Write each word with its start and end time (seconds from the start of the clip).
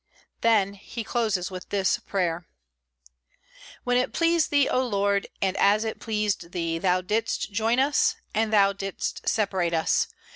Then 0.41 0.73
he 0.73 1.03
closes 1.03 1.51
with 1.51 1.69
this 1.69 1.99
prayer: 1.99 2.47
"When 3.83 3.97
it 3.97 4.13
pleased 4.13 4.49
Thee, 4.49 4.67
O 4.67 4.81
Lord, 4.81 5.27
and 5.43 5.55
as 5.57 5.83
it 5.83 5.99
pleased 5.99 6.53
Thee, 6.53 6.79
Thou 6.79 7.01
didst 7.01 7.51
join 7.53 7.77
us, 7.77 8.15
and 8.33 8.51
Thou 8.51 8.73
didst 8.73 9.29
separate 9.29 9.75
us. 9.75 10.07